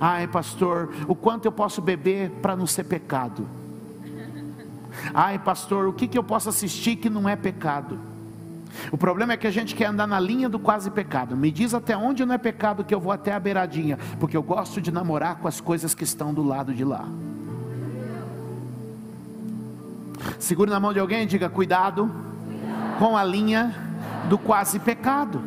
[0.00, 3.48] Ai, pastor, o quanto eu posso beber para não ser pecado?
[5.14, 7.98] Ai, pastor, o que, que eu posso assistir que não é pecado?
[8.90, 11.36] O problema é que a gente quer andar na linha do quase pecado.
[11.36, 14.42] Me diz até onde não é pecado que eu vou até a beiradinha, porque eu
[14.42, 17.06] gosto de namorar com as coisas que estão do lado de lá.
[20.38, 22.10] Segure na mão de alguém e diga: cuidado
[22.98, 23.74] com a linha
[24.28, 25.40] do quase pecado.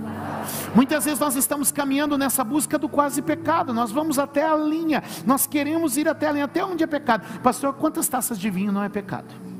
[0.73, 5.03] Muitas vezes nós estamos caminhando nessa busca do quase pecado, nós vamos até a linha,
[5.25, 7.25] nós queremos ir até a linha, até onde é pecado.
[7.39, 9.50] Pastor, quantas taças de vinho não é pecado?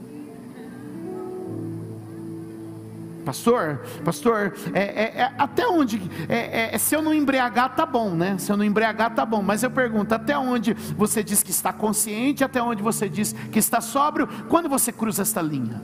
[3.31, 6.01] Pastor, pastor, é, é, é, até onde?
[6.27, 8.37] É, é, se eu não embriagar, tá bom, né?
[8.37, 9.41] Se eu não embriagar, tá bom.
[9.41, 12.43] Mas eu pergunto, até onde você diz que está consciente?
[12.43, 14.27] Até onde você diz que está sóbrio?
[14.49, 15.81] Quando você cruza esta linha?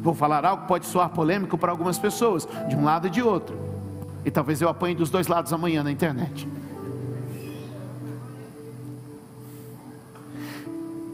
[0.00, 3.20] Vou falar algo que pode soar polêmico para algumas pessoas, de um lado e de
[3.20, 3.58] outro.
[4.24, 6.46] E talvez eu apanhe dos dois lados amanhã na internet.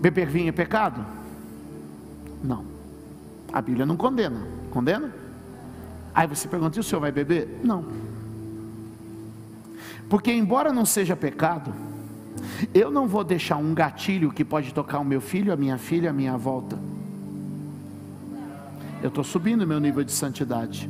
[0.03, 1.16] Beber vinho é pecado?
[2.43, 2.65] Não.
[3.53, 4.41] A Bíblia não condena.
[4.71, 5.13] Condena?
[6.15, 7.61] Aí você pergunta: e o senhor vai beber?
[7.63, 7.85] Não.
[10.09, 11.75] Porque, embora não seja pecado,
[12.73, 16.11] eu não vou deixar um gatilho que pode tocar o meu filho, a minha filha,
[16.11, 16.79] a minha volta.
[19.03, 20.89] Eu estou subindo meu nível de santidade.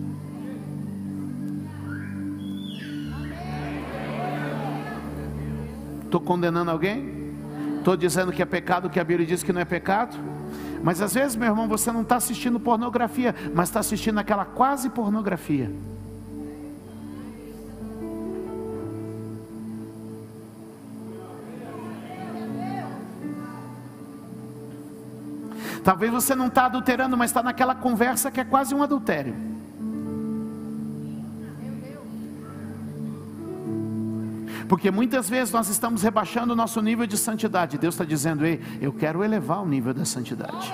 [6.05, 7.35] Estou condenando alguém?
[7.79, 10.17] Estou dizendo que é pecado que a Bíblia diz que não é pecado?
[10.83, 14.91] Mas às vezes, meu irmão, você não está assistindo pornografia, mas está assistindo aquela quase
[14.91, 15.71] pornografia.
[25.83, 29.56] Talvez você não está adulterando, mas está naquela conversa que é quase um adultério.
[34.69, 37.79] Porque muitas vezes nós estamos rebaixando o nosso nível de santidade.
[37.79, 40.73] Deus está dizendo, ei, eu quero elevar o nível da santidade.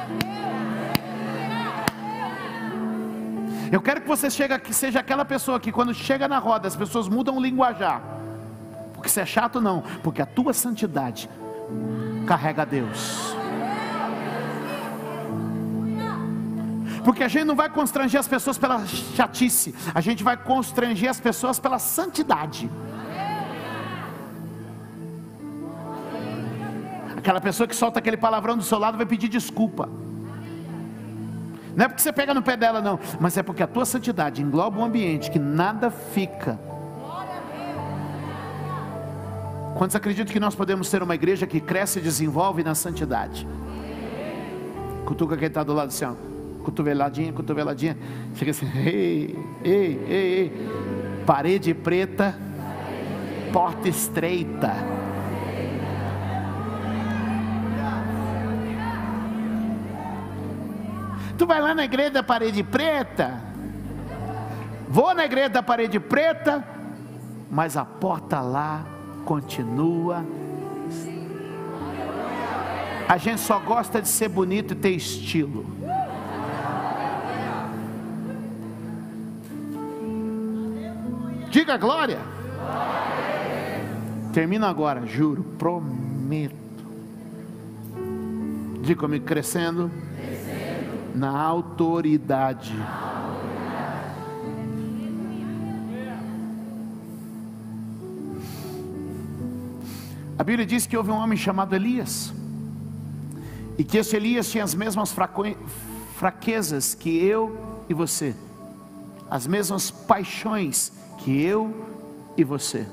[3.71, 6.77] Eu quero que você chegue, que seja aquela pessoa que quando chega na roda as
[6.77, 8.03] pessoas mudam o linguajar.
[8.93, 11.29] Porque você é chato não, porque a tua santidade
[12.27, 13.35] carrega Deus.
[17.03, 21.19] Porque a gente não vai constranger as pessoas pela chatice, a gente vai constranger as
[21.19, 22.71] pessoas pela santidade.
[27.23, 29.89] Aquela pessoa que solta aquele palavrão do seu lado vai pedir desculpa.
[31.77, 34.43] Não é porque você pega no pé dela, não, mas é porque a tua santidade
[34.43, 36.59] engloba um ambiente que nada fica.
[39.77, 43.47] Quantos acreditam que nós podemos ser uma igreja que cresce e desenvolve na santidade?
[45.07, 46.15] Cutuca quem está do lado assim, ó.
[46.65, 47.97] cotoveladinha, cotoveladinha.
[48.35, 50.53] Fica assim, ei, ei, ei, ei.
[51.25, 52.35] Parede preta,
[53.53, 55.02] porta estreita.
[61.39, 63.41] Tu vai lá na igreja da parede preta?
[64.89, 66.63] Vou na igreja da parede preta,
[67.51, 68.85] mas a porta lá
[69.25, 70.25] continua.
[73.09, 75.67] A gente só gosta de ser bonito e ter estilo.
[81.51, 82.19] Diga glória.
[84.33, 86.55] Termino agora, juro, prometo.
[88.81, 90.12] Diga comigo, crescendo, crescendo.
[91.15, 92.75] Na autoridade.
[100.39, 102.33] A Bíblia diz que houve um homem chamado Elias,
[103.79, 105.15] e que esse Elias tinha as mesmas
[106.17, 107.59] fraquezas que eu
[107.89, 108.35] e você,
[109.31, 111.73] as mesmas paixões que eu
[112.37, 112.87] e você.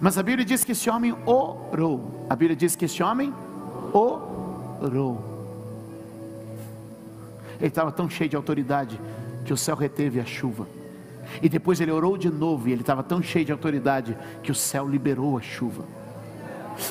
[0.00, 2.26] Mas a Bíblia diz que esse homem orou.
[2.30, 3.34] A Bíblia diz que esse homem
[3.92, 5.35] orou.
[7.58, 9.00] Ele estava tão cheio de autoridade
[9.44, 10.66] que o céu reteve a chuva.
[11.42, 14.54] E depois ele orou de novo e ele estava tão cheio de autoridade que o
[14.54, 15.84] céu liberou a chuva.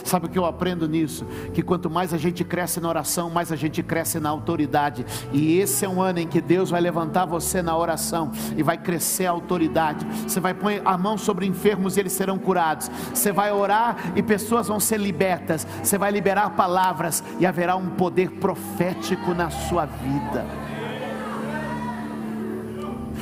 [0.03, 1.25] Sabe o que eu aprendo nisso?
[1.53, 5.05] Que quanto mais a gente cresce na oração, mais a gente cresce na autoridade.
[5.31, 8.77] E esse é um ano em que Deus vai levantar você na oração e vai
[8.77, 10.05] crescer a autoridade.
[10.27, 12.89] Você vai pôr a mão sobre enfermos e eles serão curados.
[13.13, 15.65] Você vai orar e pessoas vão ser libertas.
[15.83, 20.74] Você vai liberar palavras e haverá um poder profético na sua vida.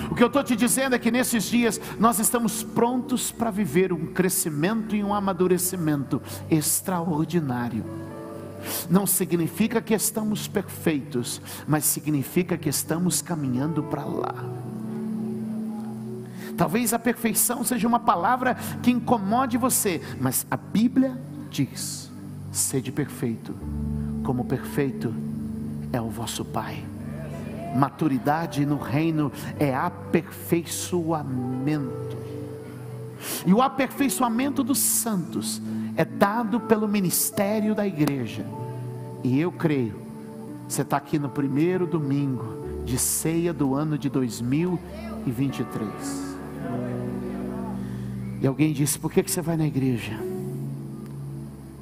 [0.09, 3.93] O que eu estou te dizendo é que nesses dias nós estamos prontos para viver
[3.93, 7.83] um crescimento e um amadurecimento extraordinário.
[8.89, 14.35] Não significa que estamos perfeitos, mas significa que estamos caminhando para lá.
[16.55, 21.17] Talvez a perfeição seja uma palavra que incomode você, mas a Bíblia
[21.49, 22.11] diz:
[22.51, 23.55] sede perfeito,
[24.23, 25.13] como perfeito
[25.91, 26.92] é o vosso Pai.
[27.75, 32.13] Maturidade no reino é aperfeiçoamento.
[33.45, 35.61] E o aperfeiçoamento dos santos
[35.95, 38.43] é dado pelo ministério da igreja.
[39.23, 40.01] E eu creio,
[40.67, 45.89] você está aqui no primeiro domingo de ceia do ano de 2023.
[48.41, 50.19] E alguém disse: por que, você vai na igreja?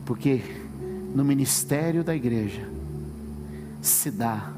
[0.05, 0.43] Porque
[1.15, 2.69] no ministério da igreja
[3.81, 4.51] se dá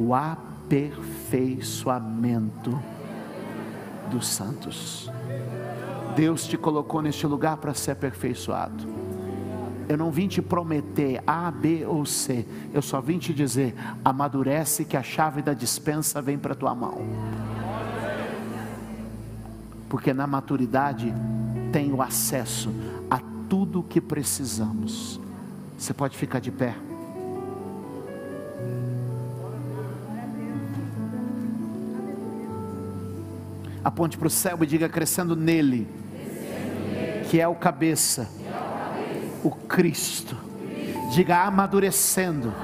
[0.00, 2.80] o aperfeiçoamento
[4.10, 5.10] dos santos.
[6.16, 8.88] Deus te colocou neste lugar para ser aperfeiçoado.
[9.86, 12.46] Eu não vim te prometer A, B ou C.
[12.72, 17.02] Eu só vim te dizer: amadurece que a chave da dispensa vem para tua mão.
[19.88, 21.12] Porque na maturidade
[21.72, 22.72] tem o acesso
[23.10, 25.20] a tudo o que precisamos.
[25.76, 26.74] Você pode ficar de pé.
[33.82, 35.88] Aponte para o céu e diga: crescendo nele,
[37.30, 38.28] que é o cabeça,
[39.42, 40.36] o Cristo.
[41.12, 42.54] Diga: amadurecendo,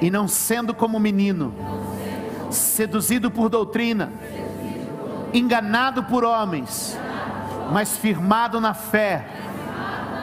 [0.00, 1.54] e não sendo como menino,
[2.50, 4.10] seduzido por doutrina,
[5.34, 6.98] enganado por homens,
[7.72, 9.26] mas firmado na fé,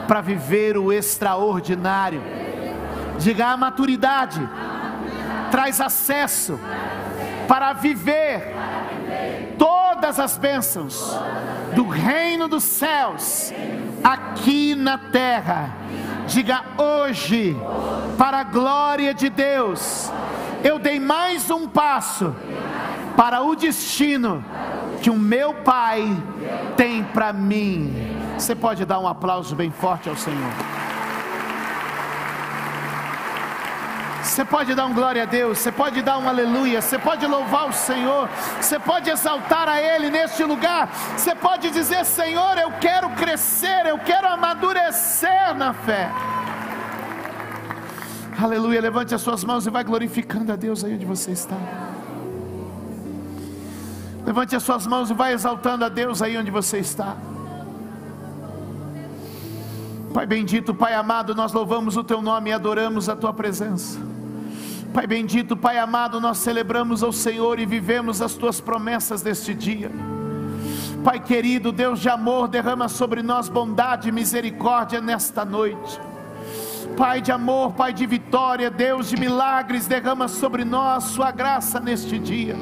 [0.08, 2.22] para viver o extraordinário.
[3.20, 4.42] Diga: a maturidade
[5.52, 6.60] traz acesso
[7.48, 8.56] para viver
[10.04, 11.18] todas as bênçãos
[11.74, 13.54] do reino dos céus
[14.04, 15.78] aqui na terra.
[16.28, 17.56] Diga hoje,
[18.18, 20.12] para a glória de Deus,
[20.62, 22.36] eu dei mais um passo
[23.16, 24.44] para o destino
[25.02, 26.06] que o meu Pai
[26.76, 27.96] tem para mim.
[28.38, 30.83] Você pode dar um aplauso bem forte ao Senhor.
[34.24, 37.68] Você pode dar um glória a Deus, você pode dar um aleluia, você pode louvar
[37.68, 43.10] o Senhor, você pode exaltar a Ele neste lugar, você pode dizer: Senhor, eu quero
[43.12, 46.10] crescer, eu quero amadurecer na fé.
[48.42, 51.58] Aleluia, levante as suas mãos e vai glorificando a Deus aí onde você está.
[54.26, 57.18] Levante as suas mãos e vai exaltando a Deus aí onde você está.
[60.14, 64.13] Pai bendito, Pai amado, nós louvamos o Teu nome e adoramos a Tua presença.
[64.94, 69.92] Pai bendito, Pai amado, nós celebramos ao Senhor e vivemos as tuas promessas deste dia.
[71.04, 76.00] Pai querido, Deus de amor, derrama sobre nós bondade e misericórdia nesta noite.
[76.96, 82.20] Pai de amor, Pai de vitória, Deus de milagres, derrama sobre nós Sua graça neste
[82.20, 82.56] dia.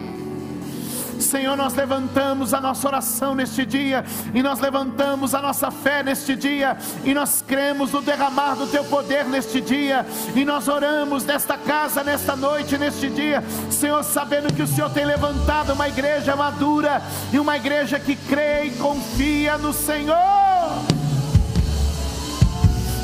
[1.21, 4.03] Senhor, nós levantamos a nossa oração neste dia,
[4.33, 8.83] e nós levantamos a nossa fé neste dia, e nós cremos no derramar do Teu
[8.83, 10.05] poder neste dia,
[10.35, 15.05] e nós oramos nesta casa, nesta noite, neste dia, Senhor, sabendo que o Senhor tem
[15.05, 17.01] levantado uma igreja madura
[17.31, 20.15] e uma igreja que crê e confia no Senhor.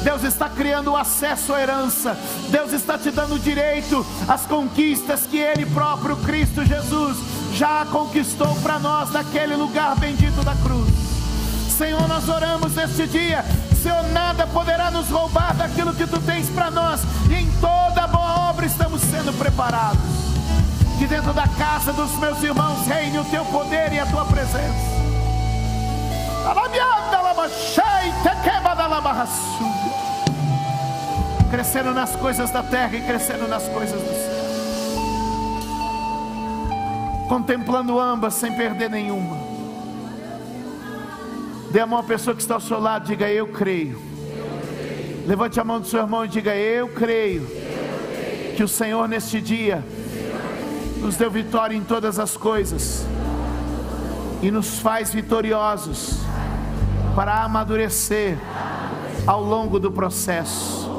[0.03, 2.17] Deus está criando o acesso à herança,
[2.49, 7.17] Deus está te dando direito às conquistas que Ele próprio, Cristo Jesus,
[7.57, 10.93] já conquistou para nós naquele lugar bendito da cruz.
[11.75, 13.43] Senhor, nós oramos neste dia.
[13.81, 17.01] Senhor, nada poderá nos roubar daquilo que tu tens para nós,
[17.31, 19.99] e em toda boa obra estamos sendo preparados.
[20.99, 24.97] Que dentro da casa dos meus irmãos reine o teu poder e a tua presença.
[31.49, 34.36] Crescendo nas coisas da terra e crescendo nas coisas do céu
[37.27, 39.37] contemplando ambas sem perder nenhuma.
[41.71, 44.01] Dê a mão à pessoa que está ao seu lado, diga eu creio.
[45.27, 47.45] Levante a mão do seu irmão e diga eu creio.
[48.55, 49.83] Que o Senhor neste dia
[51.01, 53.05] nos deu vitória em todas as coisas
[54.41, 56.19] e nos faz vitoriosos
[57.15, 58.37] para amadurecer
[59.25, 60.89] ao longo do processo.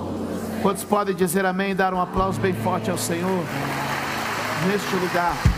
[0.61, 3.45] Quantos podem dizer amém e dar um aplauso bem forte ao Senhor
[4.67, 5.58] neste lugar?